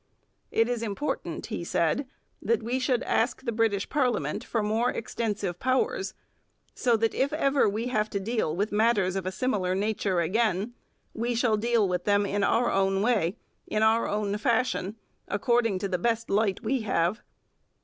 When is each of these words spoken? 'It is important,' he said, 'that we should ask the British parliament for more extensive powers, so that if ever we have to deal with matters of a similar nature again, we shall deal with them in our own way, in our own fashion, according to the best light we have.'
'It 0.49 0.67
is 0.67 0.81
important,' 0.81 1.45
he 1.45 1.63
said, 1.63 2.07
'that 2.41 2.63
we 2.63 2.79
should 2.79 3.03
ask 3.03 3.43
the 3.43 3.51
British 3.51 3.87
parliament 3.87 4.43
for 4.43 4.63
more 4.63 4.89
extensive 4.89 5.59
powers, 5.59 6.15
so 6.73 6.97
that 6.97 7.13
if 7.13 7.31
ever 7.33 7.69
we 7.69 7.85
have 7.89 8.09
to 8.09 8.19
deal 8.19 8.55
with 8.55 8.71
matters 8.71 9.15
of 9.15 9.27
a 9.27 9.31
similar 9.31 9.75
nature 9.75 10.19
again, 10.19 10.73
we 11.13 11.35
shall 11.35 11.55
deal 11.55 11.87
with 11.87 12.05
them 12.05 12.25
in 12.25 12.43
our 12.43 12.71
own 12.71 13.03
way, 13.03 13.37
in 13.67 13.83
our 13.83 14.07
own 14.07 14.35
fashion, 14.39 14.95
according 15.27 15.77
to 15.77 15.87
the 15.87 15.99
best 15.99 16.31
light 16.31 16.63
we 16.63 16.81
have.' 16.81 17.21